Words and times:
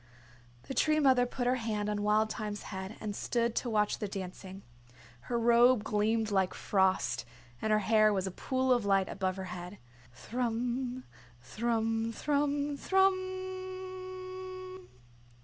The 0.63 0.73
Tree 0.73 0.99
Mother 0.99 1.27
put 1.27 1.45
her 1.45 1.57
hand 1.57 1.87
on 1.87 2.01
Wild 2.01 2.31
Thyme's 2.33 2.63
head 2.73 2.95
and 2.99 3.15
stood 3.15 3.53
to 3.57 3.69
watch 3.69 3.99
the 3.99 4.07
dancing. 4.07 4.63
Her 5.29 5.37
robe 5.37 5.83
gleamed 5.83 6.31
like 6.31 6.55
frost, 6.55 7.23
and 7.61 7.71
her 7.71 7.77
hair 7.77 8.11
was 8.11 8.25
a 8.25 8.31
pool 8.31 8.73
of 8.73 8.83
light 8.83 9.07
above 9.07 9.35
her 9.35 9.43
head. 9.53 9.77
Thrum, 10.11 11.03
thrum, 11.43 12.11
thrum, 12.13 12.77
thrummmmmmmmm. 12.79 14.87